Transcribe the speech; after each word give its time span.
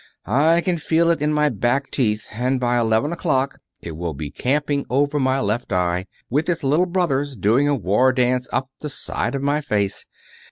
I 0.25 0.61
can 0.61 0.79
feel 0.79 1.11
it 1.11 1.21
in 1.21 1.31
my 1.31 1.49
back 1.49 1.91
teeth, 1.91 2.25
and 2.33 2.59
by 2.59 2.79
eleven 2.79 3.11
o'clock 3.11 3.59
it 3.81 3.95
will 3.95 4.15
be 4.15 4.31
camping 4.31 4.83
over 4.89 5.19
my 5.19 5.39
left 5.39 5.71
eye, 5.71 6.07
with 6.27 6.49
its 6.49 6.63
little 6.63 6.87
brothers 6.87 7.35
doing 7.35 7.67
a 7.67 7.75
war 7.75 8.11
dance 8.11 8.47
up 8.51 8.71
the 8.79 8.89
side 8.89 9.35
of 9.35 9.43
my 9.43 9.61
face. 9.61 10.07